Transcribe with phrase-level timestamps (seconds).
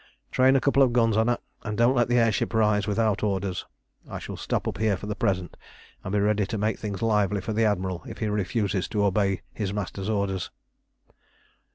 [0.31, 3.21] Train a couple of guns on her, and don't let the air ship rise without
[3.21, 3.67] orders.
[4.09, 5.55] I shall stop up here for the present,
[6.03, 9.43] and be ready to make things lively for the Admiral if he refuses to obey
[9.53, 10.49] his master's orders."